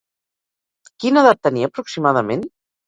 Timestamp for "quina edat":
1.03-1.43